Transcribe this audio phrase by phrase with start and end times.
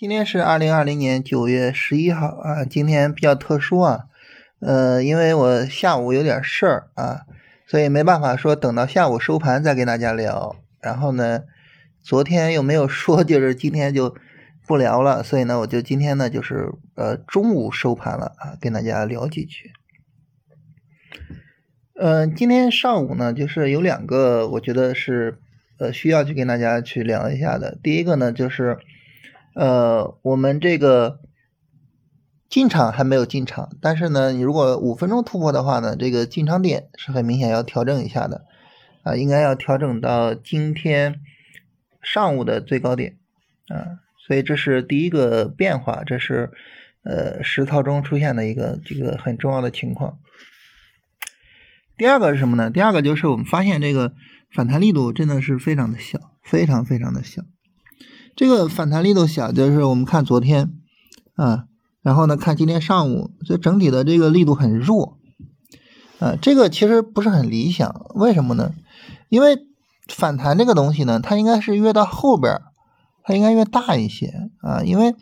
[0.00, 4.06] 今天是二零二零年九月十一号啊，今天比较特殊啊，
[4.58, 7.26] 呃，因为我下午有点事儿啊，
[7.66, 10.56] 所以没办法说等到下午收盘再跟大家聊。
[10.80, 11.42] 然后呢，
[12.00, 14.16] 昨天又没有说，就是今天就
[14.66, 19.70] 不聊了，所以呢，我就今天呢就是呃中午收盘了啊，跟大家聊几句。
[22.00, 25.38] 嗯，今天上午呢，就是有两个我觉得是
[25.78, 27.76] 呃需要去跟大家去聊一下的。
[27.82, 28.78] 第一个呢就是。
[29.54, 31.20] 呃，我们这个
[32.48, 38.44] 进场还没有进场，但是呢，你如果五分钟突破的话呢，这个进场点是很明显要调整一下的，
[39.02, 41.20] 啊，应该要调整到今天
[42.02, 43.18] 上午的最高点，
[43.68, 46.50] 啊，所以这是第一个变化，这是
[47.02, 50.18] 呃实操中出现的一个这个很重要的情况。
[51.96, 52.70] 第二个是什么呢？
[52.70, 54.14] 第二个就是我们发现这个
[54.50, 57.42] 反弹力度真的是非常的小，非常非常的小。
[58.40, 60.72] 这个反弹力度小，就是我们看昨天，
[61.34, 61.66] 啊，
[62.00, 65.18] 然后呢看今天上午，这整体的这个力度很弱，
[66.20, 68.06] 啊，这个其实不是很理想。
[68.14, 68.72] 为什么呢？
[69.28, 69.66] 因为
[70.08, 72.62] 反弹这个东西呢，它应该是越到后边，
[73.24, 74.32] 它应该越大一些
[74.62, 74.82] 啊。
[74.82, 75.14] 因为，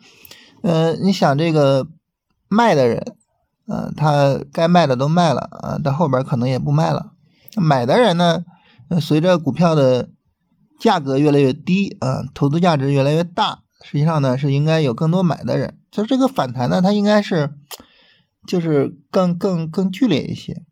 [0.61, 1.87] 呃，你想这个
[2.47, 3.15] 卖的人，
[3.67, 7.11] 啊，他该卖的都卖了啊，到后边可能也不卖了。
[7.57, 8.45] 买的人呢，
[9.01, 10.07] 随着股票的。
[10.79, 17.53] 价格越来越低啊，投资价值越来越大，实际上呢是应该有更多买的人，就这个反弹呢，它应该是
[18.47, 20.63] 就是更更更剧烈一些，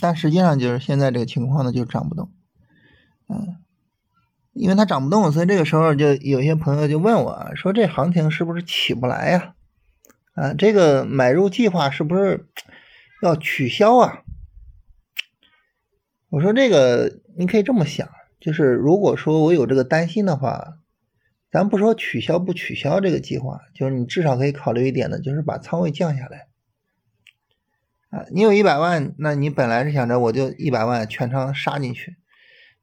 [0.00, 2.32] 但实际上就是现在这个情况呢就涨不动，
[3.28, 3.58] 嗯，
[4.54, 9.54] 因为它涨不动，所以这个时候就有些朋友就问我说这行情是不是起不来呀？
[10.34, 12.48] 啊，这个买入计划是不是
[13.22, 14.22] 要取消啊？
[16.30, 18.08] 我说这个你可以这么想。
[18.40, 20.78] 就是如果说我有这个担心的话，
[21.50, 26.48] 咱不说取消不取消这个计划，就是你至少可以考虑一点的，就是把仓位降下来。
[28.08, 32.16] 啊，你有一百万，那你本来是想着我就一百万全仓杀进去，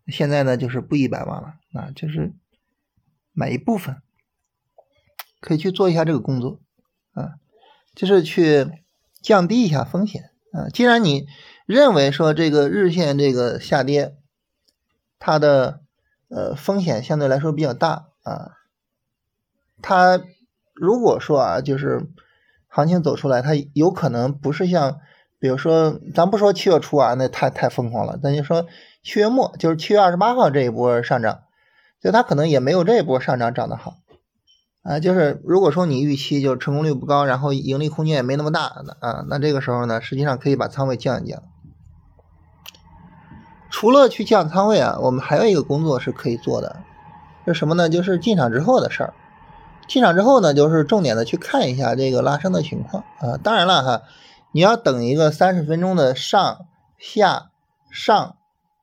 [0.08, 2.34] 现在呢就是不一百万了，啊，就是
[3.34, 3.98] 买一部分，
[5.40, 6.62] 可以去做一下这个工作，
[7.14, 7.36] 啊，
[7.96, 8.68] 就是去
[9.22, 11.26] 降低一下风险，啊，既然你
[11.66, 14.14] 认为说这个日线这个下跌。
[15.20, 15.82] 它的
[16.30, 18.52] 呃风险相对来说比较大啊，
[19.82, 20.22] 它
[20.74, 22.08] 如果说啊，就是
[22.68, 25.00] 行情走出来，它有可能不是像，
[25.40, 28.68] 比如说咱不说七月初啊，那太太疯狂了，咱就说
[29.04, 31.42] 七月末，就是七月二十八号这一波上涨，
[32.02, 33.98] 就它可能也没有这一波上涨涨得好
[34.84, 35.00] 啊。
[35.00, 41.44] 就是如果说你预期就成功率不高，然后盈利空间也没那么大的啊，那这个时候呢，实际上可以把仓位降一降。
[43.70, 46.78] 除了去降仓位啊，我们还有一个工作是可以做的，
[47.46, 47.90] 是什么呢？
[47.90, 49.14] 就是进场之后的事儿。
[49.88, 53.38] 进场之后呢，就是重点的去看一下这个拉升的情况啊。
[53.42, 54.02] 当然了哈，
[54.52, 56.66] 你要等一个三十分钟的上
[56.98, 57.52] 下
[57.90, 58.36] 上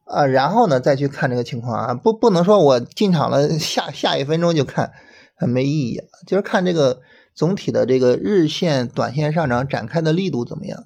[0.04, 1.94] 啊，然后呢再去看这个情况啊。
[1.94, 4.92] 不，不能说我进场了 下下一分钟就看，
[5.36, 6.00] 很没意义。
[6.26, 7.00] 就是看这个
[7.34, 10.84] 总体的这个日线、短线上涨展开的力度怎么样。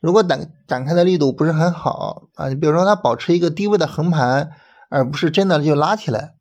[0.00, 4.50] 如果展展开的力度不是很好啊，你比如说它保持一个低位的横盘，
[4.88, 6.34] 而不是真的就拉起来，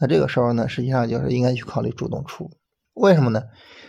[0.00, 2.50] 那这个时候呢，实际上就是应该去考虑主动出。
[2.94, 3.42] 为什么呢？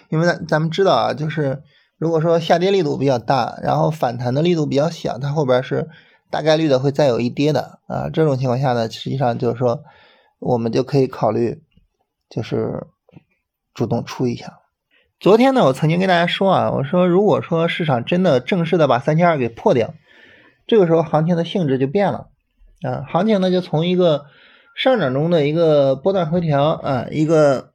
[0.09, 1.63] 因为咱咱们知道啊，就是
[1.97, 5.89] 如果说下跌力度比较大，然后反弹的力度比较小，它后边是
[6.29, 8.09] 大概率的会再有一跌的啊。
[8.09, 9.83] 这种情况下呢，实际上就是说，
[10.39, 11.63] 我们就可以考虑
[12.29, 12.87] 就是
[13.73, 14.59] 主动出一下。
[15.19, 19.95] 昨天呢，我曾经跟大家说啊，我说如果说市场真的正式的把三千二给破掉，
[20.67, 22.27] 这个时候行情的性质就变了
[22.83, 24.25] 啊，行情呢就从一个
[24.75, 27.71] 上涨中的一个波段回调啊，一个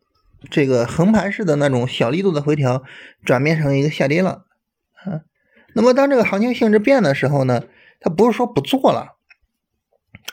[0.53, 2.85] 这个横盘式的那种小力度的回调，
[3.25, 4.45] 转变成一个下跌了
[5.05, 5.23] 啊。
[5.75, 7.65] 那么当这个行情性质变的时候呢，
[7.99, 9.17] 它不是说不做了，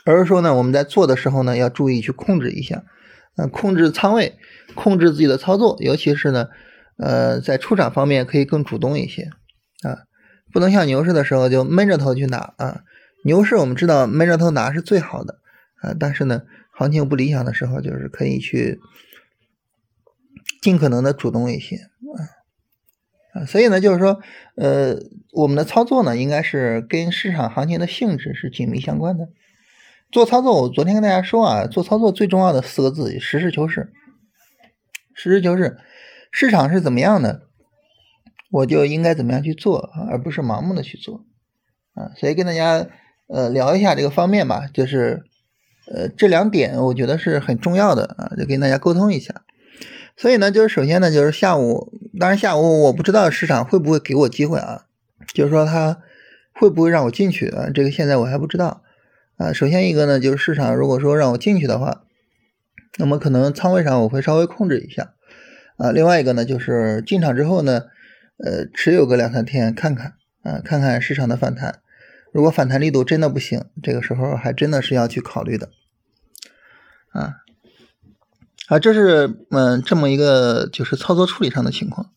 [0.04, 2.84] 而是说呢，我们在做的时候呢，要注意去控制一下，
[3.36, 4.38] 嗯，控制仓位，
[4.76, 6.46] 控制自己的操作，尤其是呢。
[7.02, 9.30] 呃，在出场方面可以更主动一些
[9.82, 10.04] 啊，
[10.52, 12.82] 不能像牛市的时候就闷着头去拿啊。
[13.24, 15.38] 牛市我们知道闷着头拿是最好的
[15.82, 16.42] 啊，但是呢，
[16.72, 18.78] 行情不理想的时候，就是可以去
[20.60, 21.76] 尽可能的主动一些
[23.36, 23.46] 啊啊。
[23.46, 24.20] 所以呢，就是说，
[24.56, 24.96] 呃，
[25.32, 29.28] 我们的操作呢，应该是跟市场行情的性质是紧密相关的。
[30.10, 33.92] 做操作，我昨天跟大家说啊，做操作最重要的四个字：实事求是。
[35.14, 35.78] 实事求是。
[36.30, 37.42] 市场是怎么样的，
[38.50, 41.24] 我就应该怎么样去做，而不是盲目的去做
[41.94, 42.12] 啊。
[42.16, 42.86] 所以跟大家
[43.28, 45.24] 呃聊一下这个方面吧，就是
[45.92, 49.42] 呃这两点我觉得是很重要的啊，就跟大家沟通一下。
[50.16, 54.86] 所以呢，就是首先呢，就是下午，当然下午我不知道市场会不会给我机会啊，
[55.32, 56.02] 就是说它
[56.52, 57.70] 会不会让我进去啊？
[57.74, 58.82] 这个现在我还不知道
[59.36, 59.52] 啊。
[59.52, 62.04] 首先一个呢，就是市场如果说让我进去的话，
[62.98, 65.14] 那么可能仓位上我会稍微控制一下
[65.80, 65.90] 啊。
[65.90, 67.86] 另外一个呢，就是进场之后呢，
[68.44, 70.12] 呃，持有个两三天看看
[70.44, 71.80] 啊，看看市场的反弹。
[72.32, 75.70] 如果反弹力度真的不行，这个时候还真的是要去考虑的，
[77.12, 77.38] 啊，
[78.68, 82.10] 啊，这是嗯这么一个就是操作处理上的情况。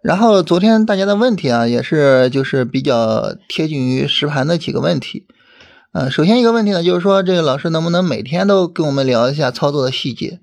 [0.00, 5.26] 然后昨天大家的问题啊，也是就是比较贴近于实盘的几个问题。
[5.90, 10.38] 呃，首先一个问题呢，就是说这个老师能不能每天都跟我们聊一下操作的细节？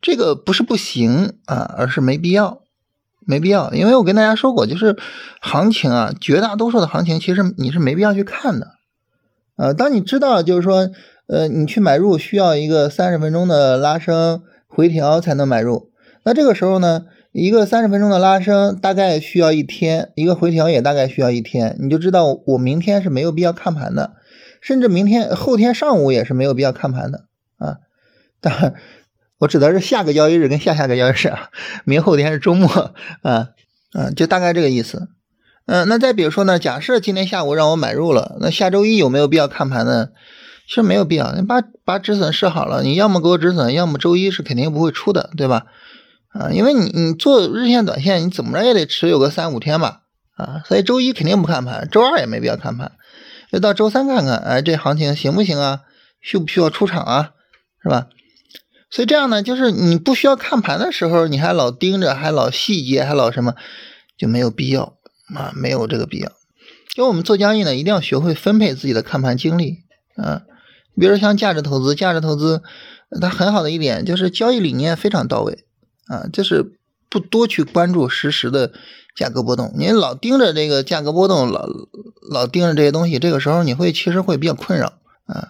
[0.00, 2.62] 这个不是不行啊，而是没必要。
[3.30, 4.96] 没必要，因为我跟大家说过，就是
[5.42, 8.68] 行情啊，绝大多数的行情其实你是没必要去看的，
[9.58, 10.88] 呃，当你知道就是说，
[11.26, 15.90] 呃，你去买入需要一个三十分钟的拉升回调才能买入，
[16.24, 24.14] 那这个时候呢，一个三十分钟的拉升大概需要一天，一个回调也大概需要一天，你就知道我明天是没有必要看盘的，
[24.62, 27.26] 甚至明天后天上午也是没有必要看盘的
[27.58, 27.76] 啊，
[28.40, 28.74] 当然。
[29.38, 31.50] 我指的是下个交易日跟下下个交易日啊，
[31.84, 32.68] 明后天是周末
[33.22, 33.50] 啊，
[33.92, 35.08] 啊，就大概这个意思。
[35.66, 40.08] 嗯，那再比如说呢，假设今天下午让我买入了，那下周一有没有必要看盘呢？
[40.66, 45.64] 其实没有必要，你把把止损设好了，你要么给我止损，要么周一是肯定不会出的，对吧？
[46.28, 50.02] 啊，因为你你做日线短线，你怎么着也得持有个三五天吧，
[50.36, 52.92] 啊，所以周一肯定不看盘，周二也没必要看盘，
[53.50, 55.82] 就到周三看看，哎，这行情行不行啊？
[56.20, 57.30] 需不需要出场啊？
[57.82, 58.08] 是吧？
[58.90, 63.54] 所以这样呢，就是你不需要看盘的时候，你还老盯着，还老细节，还老什么，
[64.16, 64.96] 就没有必要
[65.34, 66.32] 啊，没有这个必要。
[66.94, 69.78] 就我们做交易呢，一定要学会分配自己的看盘精力
[70.16, 70.42] 啊。
[70.98, 72.62] 比如说像价值投资，价值投资
[73.20, 75.64] 它很好的一点就是交易理念非常到位
[76.06, 76.72] 啊，就是
[77.10, 78.72] 不多去关注实时的
[79.14, 79.72] 价格波动。
[79.76, 81.68] 你老盯着这个价格波动，老
[82.30, 84.94] 老盯着这些东西，这个时候你会其实会比较困扰
[85.26, 85.48] 啊。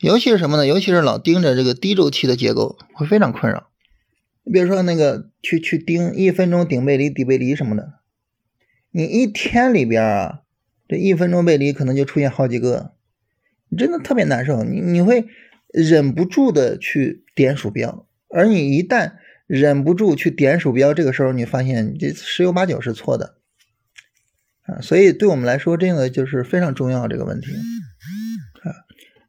[0.00, 0.66] 尤其是什么呢？
[0.66, 3.68] 尤其是老盯着这个低周期的结构，会非常困扰。
[4.44, 7.94] 你比如说那个去去盯一分钟顶背离、底背离什么的，
[8.90, 10.40] 你一天里边啊，
[10.88, 12.92] 这一分钟背离可能就出现好几个，
[13.68, 14.64] 你真的特别难受。
[14.64, 15.26] 你你会
[15.68, 19.12] 忍不住的去点鼠标，而你一旦
[19.46, 23.34] 忍不住去点鼠标，这个时候你发现这十有八九是错的
[24.62, 24.80] 啊。
[24.80, 27.48] 所以对我们来说，这个就是非常重要这个问题。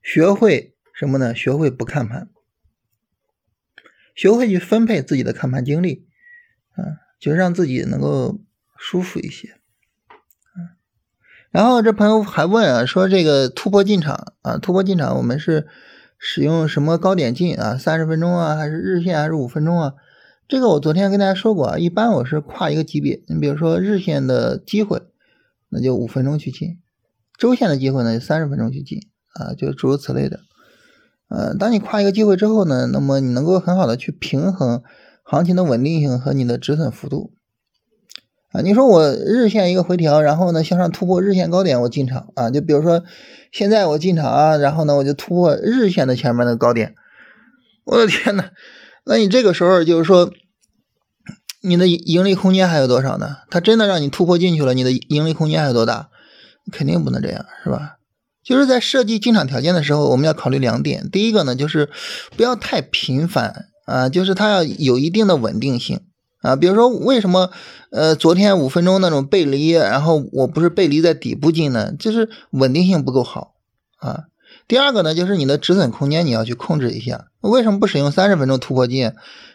[0.01, 1.33] 学会什么呢？
[1.33, 2.30] 学会不看盘，
[4.15, 6.07] 学会去分配自己的看盘精力，
[6.74, 8.39] 啊，就让自己能够
[8.77, 9.50] 舒服一些，
[10.53, 10.77] 啊。
[11.51, 15.68] 然后这朋友还问啊，说这个突破进场啊，突破进场，我们是
[16.18, 17.77] 使用什么高点进啊？
[17.77, 19.94] 三十分钟啊，还是日线，还是五分钟啊？
[20.48, 25.01] 这个我昨天跟大家说过啊，一般我是跨一个级别，你比如说日线的机会，
[25.69, 26.80] 那就五分钟去进；
[27.38, 29.07] 周线的机会呢，就三十分钟去进。
[29.33, 30.39] 啊，就诸如此类的，
[31.30, 34.83] 呃，当你跨一个机会之后呢，那么你能够很好的去平衡
[35.24, 37.31] 行情的稳定性和你的止损幅度。
[38.51, 43.03] 啊，你说我日线一个回调，然后呢向上突破日线高点，我进场啊，就比如说
[43.53, 46.96] 现在我进场啊，然后呢我就突破日线的前面的高点，
[47.86, 48.50] 我的天呐，
[49.06, 50.34] 那你这个时候就是说
[51.62, 53.38] 你的盈利空间还有多少呢？
[53.50, 56.10] 它真的让你突破进去了，你的盈利空间还有多大？
[56.74, 57.98] 肯定不能这样，是吧？
[58.43, 61.10] 就是在设计进场条件的时候，我们要考虑两点。
[61.10, 61.89] 第一个呢，就是
[62.36, 66.01] 不要太频繁啊，就是它要有一定的稳定性
[66.41, 66.55] 啊。
[66.55, 67.51] 比如说，为什么
[67.91, 71.93] 呃昨天五分钟那种背离，然后我不是背离在底部进呢？
[71.98, 73.53] 就是稳定性不够好
[73.98, 74.24] 啊。
[74.67, 77.27] 第二个呢，就是你的止损空间你要去控制一下。
[77.41, 79.12] 为什么不使用三十分钟突破进？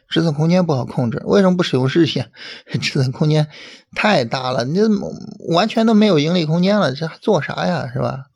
[0.09, 1.21] 止损空间不好控制。
[1.25, 2.31] 为什么不使用日线？
[2.81, 3.49] 止损空间
[3.97, 4.89] 太大了，你这
[5.49, 7.91] 完全都没有盈利空间了，这做啥呀？
[7.93, 8.27] 是吧？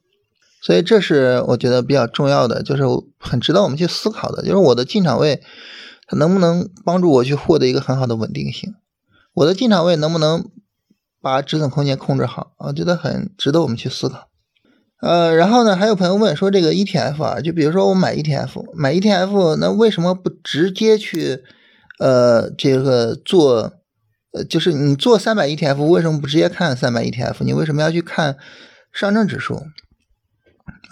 [0.61, 2.83] 所以这是我觉得比较重要的，就是
[3.19, 5.43] 很值得我们去思考的，就是我的进场位，
[6.07, 8.75] 它能不能帮助我去获得一个很好的稳定性？
[9.35, 10.45] 我的进场位能不能
[11.23, 12.53] 把止损空间控制好？
[12.59, 14.29] 我觉得很值得我们去思考。
[15.01, 21.43] 呃，然后呢，还有朋友问说，这个 ETF 啊，就比如说我买 ETF，买 ETF，那为什么不直接去
[21.99, 23.73] 呃这个做？
[24.33, 27.37] 呃，就是你做三百 ETF，为什么不直接看三百 ETF？
[27.41, 28.37] 你为什么要去看
[28.93, 29.61] 上证指数？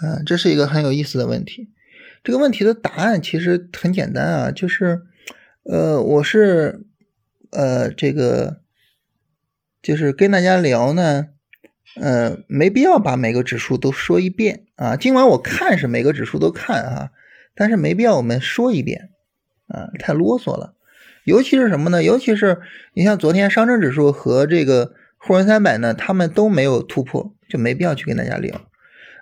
[0.01, 1.69] 嗯，这是一个很有意思的问题。
[2.23, 5.01] 这个问题的答案其实很简单啊，就是，
[5.63, 6.85] 呃，我是，
[7.51, 8.61] 呃，这个，
[9.81, 11.27] 就是跟大家聊呢，
[11.95, 14.95] 呃，没必要把每个指数都说一遍啊。
[14.95, 17.11] 尽管我看是每个指数都看啊，
[17.55, 19.09] 但是没必要我们说一遍
[19.67, 20.75] 啊，太啰嗦了。
[21.25, 22.03] 尤其是什么呢？
[22.03, 22.59] 尤其是
[22.93, 28.68] 你像昨天上证指数和这个沪深三百呢，他们都没有突破，就没必要去跟大家聊。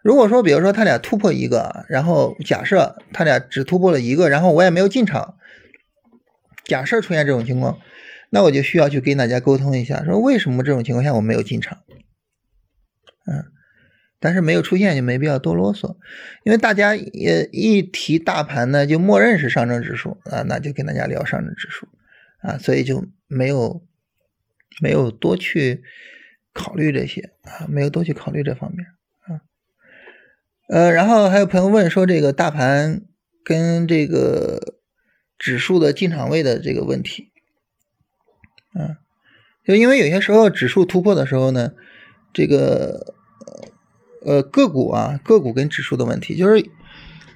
[0.08, 5.36] 如果说，比如说他俩突破一个，然后假设他俩只突破了一个，然后我也没有进场，
[6.64, 7.78] 假设出现这种情况，
[8.30, 11.80] 那我就需要去跟大家沟通一下，说为什么这种情况下我没有进场？
[13.26, 13.52] 嗯，
[14.22, 15.98] 但是没有出现就没必要多啰嗦，
[16.46, 21.86] 因为大家也一提大盘呢，就默认是上证指数啊，那就跟大家聊上证指数
[22.40, 23.86] 啊，所以就没有
[24.82, 25.84] 没有多去
[26.54, 28.88] 考虑这些啊，没有多去考虑这方面。
[30.68, 33.02] 呃，然后还有朋友问说，这个大盘
[33.44, 34.76] 跟这个
[35.38, 37.32] 指数的进场位的这个问题，
[38.74, 39.00] 啊，
[39.66, 41.72] 就因为有些时候指数突破的时候呢，
[42.34, 43.14] 这个
[44.26, 46.60] 呃个股啊，个股跟指数的问题，就是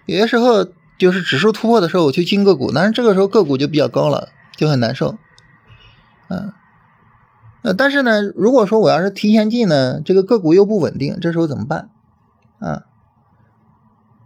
[0.06, 0.68] 有些时候
[1.00, 5.18] 就是指数突破的时候，我去进个股，但是这个时候个股就比较高了，就很难受，
[6.28, 6.52] 嗯，
[7.64, 11.90] 呃，但是呢，如果说我要是提前进呢，这个个股又不稳定，这时候怎么办？
[12.60, 12.88] 啊？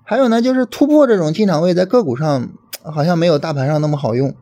[0.08, 4.36] 还有呢，就是突破这种进场位，在个股上好像没有大盘上那么好用，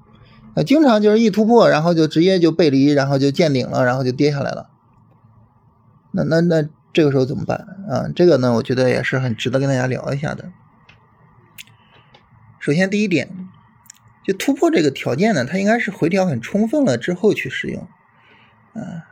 [0.56, 4.70] 啊，经常就是一突破，然后就直接就背离，然后就见顶了，然后就跌下来了。
[6.12, 8.12] 那那那这个时候怎么办啊？
[8.14, 10.52] 这个呢，我觉得也是很值得跟大家聊一下的。
[12.60, 13.30] 首先第一点，
[14.28, 17.88] 就突破这个条件呢，它应该是回调很充分了之后去使用，
[18.74, 19.08] 啊，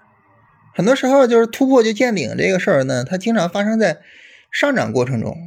[0.75, 4.01] 很多时候就是突破就见顶这个事儿呢，它经常发生在
[4.51, 5.38] 上涨过程中。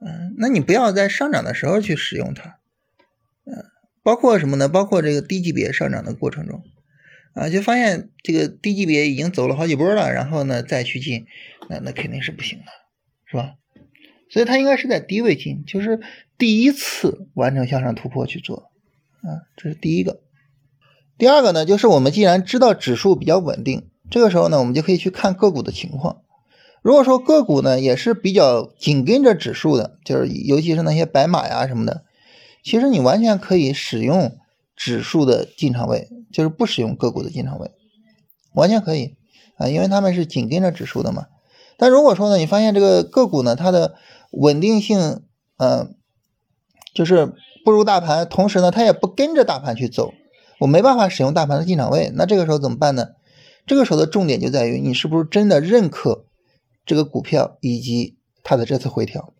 [0.00, 2.58] 嗯，那你不要在上涨的时候去使用它，
[3.44, 3.64] 嗯，
[4.02, 4.68] 包括什么呢？
[4.68, 6.62] 包括这个低级别上涨的过程中，
[7.34, 11.26] 啊，就发现这个低级别已经走了好几波了，然后呢再去进，
[11.68, 12.66] 那那肯定是不行的，
[13.26, 13.54] 是吧？
[14.30, 16.00] 所以它应该是在低位进，就是
[16.36, 18.70] 第一次完成向上突破去做，
[19.22, 20.20] 啊，这是第一个。
[21.16, 26.22] 第二个呢，就是我们既然知道指数比较稳定，这个时候呢，我们就可以去看个股的情况。
[26.88, 32.04] 如果说个股呢也是比较紧跟着指数的，就是尤其是那些白马呀什么的，
[32.64, 34.38] 其实你完全可以使用
[34.74, 37.72] 指数的进场位，就是不使用个股的进场位，
[38.54, 39.16] 完全可以
[39.58, 41.26] 啊，因为他们是紧跟着指数的嘛。
[41.76, 43.96] 但如果说呢，你发现这个个股呢它的
[44.30, 45.20] 稳定性，
[45.58, 45.94] 嗯，
[46.94, 47.34] 就是
[47.66, 50.14] 不如大盘，同时呢它也不跟着大盘去走，
[50.60, 53.08] 我没办法使用大盘的进场位，那这个时候怎么办呢？
[53.66, 56.24] 这个时候的重点就在于你是不是真的认可。
[56.88, 59.34] 这个股票以及它的这次回调，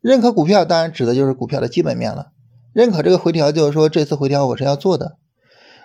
[0.00, 2.30] 认可股票当然指的就是股票的基本面了。
[2.72, 5.18] 认可这个回调，就是说这次回调我是要做的。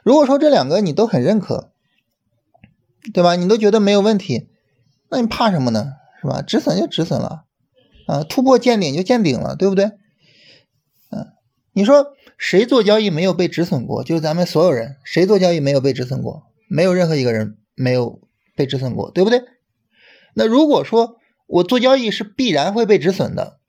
[0.04, 1.72] 如果说这两个你都很认可，
[3.12, 3.36] 对吧？
[3.36, 4.50] 你都觉得没有问题，
[5.10, 5.94] 那你怕什么呢？
[6.22, 6.44] 是吧？
[6.44, 7.46] 止损就止损了
[8.06, 9.86] 啊，突破见顶就见顶了，对不对？
[11.10, 11.34] 嗯，
[11.72, 14.04] 你说谁做交易没有被止损过？
[14.04, 16.44] 就是咱们所有人，谁做交易没有被止损过？
[16.70, 18.22] 没有任何一个人没有
[18.56, 19.42] 被止损过，对不对？
[20.34, 23.60] 那如果说我做交易是必然会被止损的，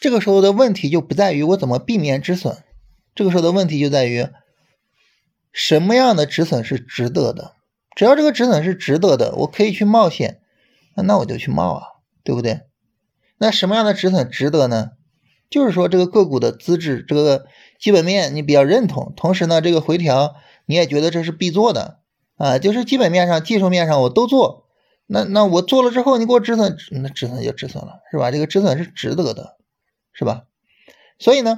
[0.00, 2.58] 这个时候的问题就不在于我怎么避免止损，
[3.14, 4.28] 这个时候的问题就在于
[5.52, 7.54] 什么样的止损是值得的。
[7.96, 10.40] 只要这个止损是值得的，我可以去冒险，
[10.94, 11.82] 那我就去冒啊，
[12.22, 12.60] 对不对？
[13.38, 14.90] 那什么样的止损值得呢？
[15.50, 17.46] 就是说这个个股的资质、这个
[17.80, 20.36] 基本面你比较认同，同时呢这个回调
[20.66, 21.98] 你也觉得这是必做的
[22.36, 24.67] 啊，就是基本面上、技术面上我都做。
[25.10, 28.30] 那那我做了之后，你给我止损，那止损就止损了，是吧？
[28.30, 29.56] 这个止损是值得的，
[30.12, 30.44] 是吧？
[31.18, 31.56] 所以呢，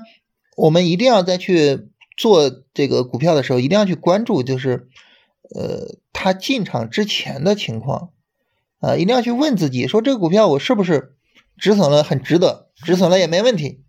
[0.56, 4.88] 我们一定要再去做这个股票的时候，一定要去关注，就是
[5.52, 8.12] 呃，他进场之前的情况
[8.78, 11.16] 啊，一定要去问自己，说这个股票我是不是
[11.58, 13.82] 止损了，很值得，止损了也没问题，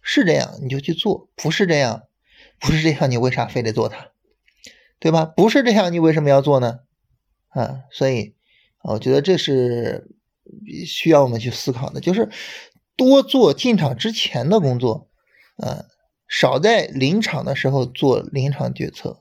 [0.00, 2.04] 是这样你就去做，不是这样，
[2.58, 4.08] 不是这样，你为啥非得做它，
[4.98, 5.26] 对吧？
[5.26, 6.78] 不是这样，你为什么要做呢？
[7.50, 8.34] 啊，所以。
[8.82, 10.08] 我觉得这是
[10.86, 12.30] 需要我们去思考的，就是
[12.96, 15.08] 多做进场之前的工作，
[15.58, 15.84] 呃，
[16.26, 19.20] 少在临场的时候做临场决策。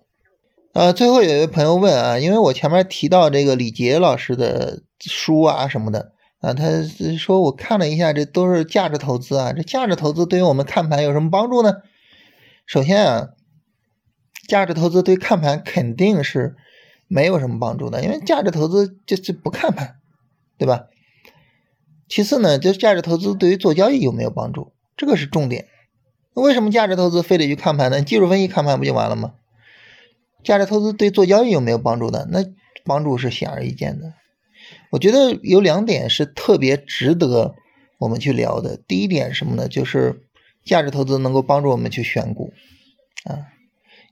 [0.73, 6.63] 呃，最后有一位朋友问啊，因为我前面提到这个李杰老师的书啊什么的啊，他
[7.17, 11.73] 说我看了一下，这都是价值投资啊，这价值投资对于我们看盘有什么帮助呢？
[12.65, 13.29] 首先啊，
[14.47, 16.55] 价值投资对看盘肯定是。
[17.09, 19.95] 没有什么帮助的，因为价值投资就是不看盘，
[20.57, 20.85] 对吧？
[22.07, 25.67] 其次呢，就是价值投资对于做交易有没有帮助，这个是重点。
[26.35, 28.01] 为什么价值投资非得去看盘呢？
[28.01, 29.33] 技术分析看盘不就完了吗？
[30.43, 32.27] 价值投资对做交易有没有帮助的？
[32.31, 32.45] 那
[32.85, 34.13] 帮助是显而易见的。
[34.91, 37.55] 我觉得有两点是特别值得
[37.97, 38.77] 我们去聊的。
[38.87, 39.67] 第一点什么呢？
[39.67, 40.21] 就是
[40.63, 42.53] 价值投资能够帮助我们去选股
[43.25, 43.47] 啊。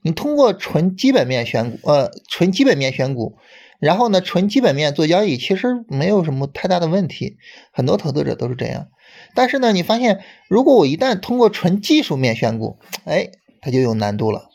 [0.07, 3.37] 你通过纯基本面选股，呃，纯基本面选股，
[3.77, 7.35] 然后呢，纯基本面做交易，其实没有什么太大的问题。
[7.73, 8.87] 很多投资者都是这样。
[9.35, 14.49] 但是呢，你发现，如果我一旦通过纯技术面选股，哎，它就有难度了。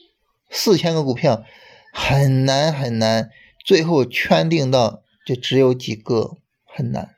[0.48, 1.44] 四千个股票
[1.92, 3.28] 很难很难，
[3.62, 7.10] 最后圈定到就只有几个，很难。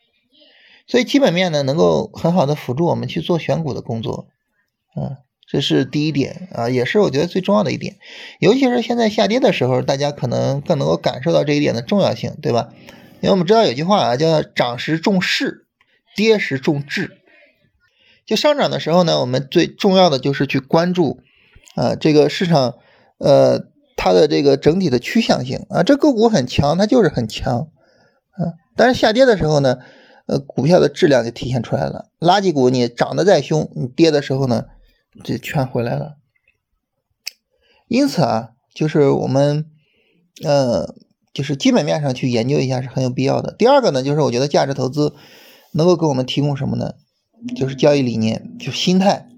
[0.89, 4.27] 所以基本面呢，能够很好的辅助我们去做选股的工作，
[4.97, 5.19] 嗯。
[5.55, 7.95] 这是第一点啊，也是我觉得最重要的一点，
[8.41, 12.71] 尤其是现在下跌的时候，大家可能更能够感受到这一点的重要性，对吧？
[13.21, 15.69] 因为我们知道有句话啊，叫“涨时重势，
[16.17, 17.19] 跌时重质”。
[18.27, 21.21] 就上涨的时候呢，我们最重要的就是去关注
[21.77, 22.75] 啊这个市场
[23.19, 23.61] 呃
[23.95, 27.69] 它的这个整体的趋向性啊，这个股很强，它就是很强
[28.33, 28.59] 啊。
[28.75, 29.79] 但是下跌的时候呢，
[30.27, 34.65] 呃股票的质量就体现出来了，垃圾股你涨得再凶，你跌的时候呢？
[35.23, 36.17] 这全回来了，
[37.87, 39.71] 因此啊，就是我们，
[40.43, 40.95] 呃，
[41.33, 43.55] 就是基本面上去研究一下是很有必要的。
[43.57, 45.15] 第二个呢，就是我觉得价值投资
[45.73, 46.95] 能够给我们提供什么呢？
[47.55, 49.29] 就是交易理念，就心态。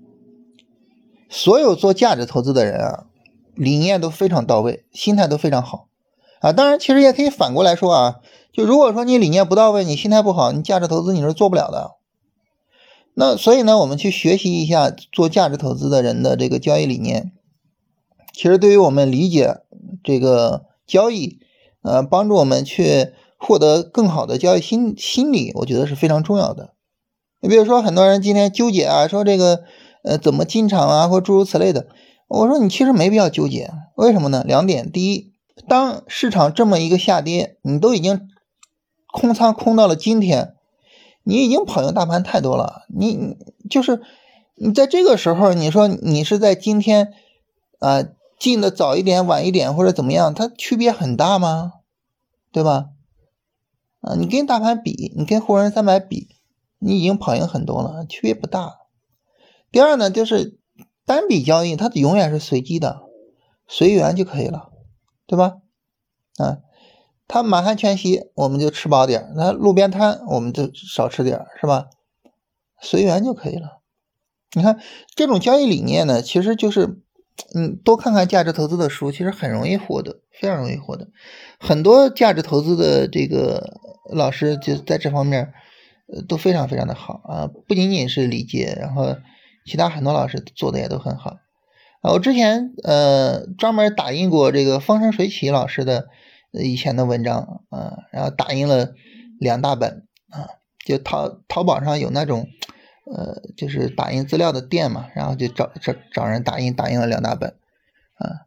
[1.29, 3.07] 所有做价值投资的人啊，
[3.55, 5.89] 理念都非常到位，心态都非常好
[6.41, 6.53] 啊。
[6.53, 8.21] 当然，其实也可以反过来说啊，
[8.53, 11.96] 就如果说你理念不到位，你心态不好，你价值投资你是做不了的。
[13.19, 17.33] 那所以呢，我们去学习一下做价值投资的人的这个交易理念，
[18.35, 19.63] 其实对于我们理解
[20.05, 21.39] 这个交易，
[21.81, 26.75] 呃，帮助我们去获得更好的交易心心理，我觉得是非常重要的。
[27.41, 29.65] 你比如说，很多人今天纠结啊，说这个
[30.05, 31.87] 呃怎么进场啊，或诸如此类的，
[32.29, 34.45] 我说你其实没必要纠结，为什么呢？
[34.47, 35.33] 两点，第一，
[35.67, 38.29] 当市场这么一个下跌，你都已经
[39.11, 40.56] 空仓空到了今天。
[41.29, 43.37] 你已经跑赢大盘太多了，你
[43.69, 44.01] 就是
[44.55, 47.15] 你在这个时候，你说你是在今天
[47.81, 48.05] 啊
[48.39, 51.73] 进的早一点、晚一点或者怎么样，它区别很大吗？
[52.53, 52.91] 对吧？
[54.03, 56.29] 啊，你跟大盘比，你跟沪深三百比，
[56.79, 58.77] 你已经跑赢很多了，区别不大。
[59.73, 60.61] 第二呢，就是
[61.05, 63.03] 单笔交易它永远是随机的，
[63.67, 64.71] 随缘就可以了，
[65.27, 65.57] 对吧？
[66.37, 66.59] 啊。
[67.29, 71.87] 他满汉全席，我们就吃饱点儿；那路边摊，我们就少吃点儿，是吧？
[72.81, 73.81] 随缘就可以了。
[74.53, 74.79] 你看
[75.17, 77.01] 这种交易理念呢，其实就是，
[77.53, 81.09] 嗯，多看看价值投资的书，其实很容易获得，非常容易获得。
[81.59, 83.81] 很多价值投资的这个
[84.13, 85.53] 老师就在这方面，
[86.07, 87.51] 呃，都非常非常的好啊。
[87.67, 89.17] 不仅仅是李杰，然后
[89.65, 91.39] 其他很多老师做的也都很好
[92.03, 92.13] 啊。
[92.13, 96.07] 我之前呃专门打印过这个风生水起老师的。
[96.53, 98.95] 以前的文章啊，然后打印了
[99.39, 100.49] 两大本啊，
[100.85, 102.47] 就淘淘宝上有那种
[103.05, 107.51] 呃，就是打印资料的店嘛，然后就找找找人打印，打印了两大本
[108.15, 108.47] 啊。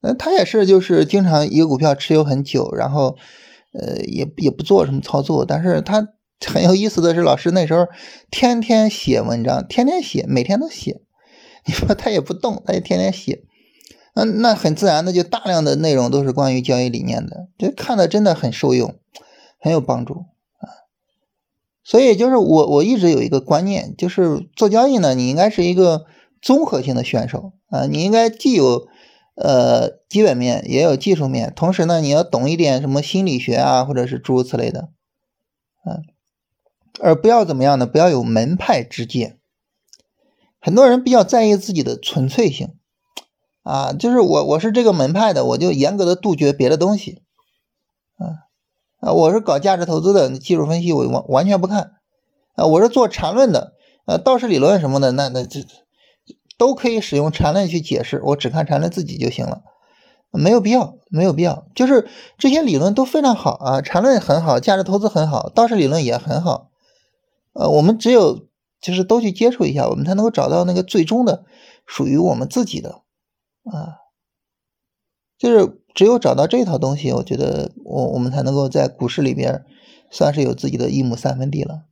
[0.00, 3.16] 那他也是，就是经常一个股票持有很久，然后
[3.72, 6.08] 呃也也不做什么操作，但是他
[6.44, 7.86] 很有意思的是，老师那时候
[8.30, 11.00] 天天写文章，天天写，每天都写。
[11.64, 13.44] 你说他也不动，他也天天写。
[14.14, 18.94] 那那很自然的，就大量的内容都是关于交易理念的，就看的真的很受用，
[19.58, 20.26] 很有帮助
[20.58, 20.68] 啊。
[21.82, 26.04] 所以就是我我一直有一个观念，就是做交易呢，你应该是一个
[26.42, 28.86] 综合性的选手啊，你应该既有
[29.34, 34.90] 呃基本面，也有技术面，同时呢，你要懂一点什么心理学啊，或者是诸如此类的，
[35.84, 36.04] 啊，
[37.00, 37.86] 而不要怎么样呢？
[37.86, 39.38] 不要有门派之见。
[40.60, 42.74] 很多人比较在意自己的纯粹性。
[43.62, 47.22] 啊，就是我我是这个门派的，我就严格的杜绝别的东西，
[48.18, 48.50] 啊
[48.98, 51.92] 啊，我是搞价值投资的，技术分析我完完全不看，
[52.56, 55.60] 啊，我是做缠论的，呃，道氏理论什么的，那那这
[56.58, 59.62] 都可以使用缠论去解释，我只看缠论自己就行了，
[60.32, 66.70] 没有必要，没有必要，就是这些理论都非常好啊，缠论很好，价值投资很好，道氏理论也很好，
[67.52, 68.48] 呃，我们只有
[68.80, 71.44] 就是都去接触一下，我们才能够找到那个最终的
[71.86, 73.01] 属于我们自己的。
[73.64, 73.98] 啊，
[75.38, 79.64] 就是只有找到这套东西，我觉得我我们才能够在股市里边
[80.10, 81.84] 算是有自己的一亩三分地了。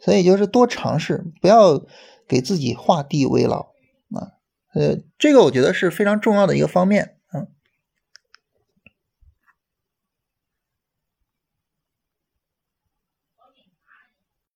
[0.00, 1.82] 所以就是多尝试，不要
[2.26, 3.72] 给自己画地为牢
[4.14, 4.38] 啊。
[4.74, 7.17] 呃，这个我觉得是非常重要的一个方面。